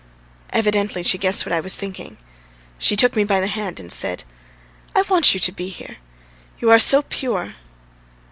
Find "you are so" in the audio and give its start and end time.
6.57-7.03